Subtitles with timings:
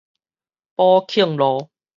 [0.77, 1.69] 寶慶路